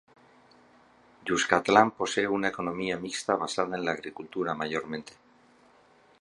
[1.27, 5.13] Cuscatlán posee una economía mixta basada en la agricultura mayormente.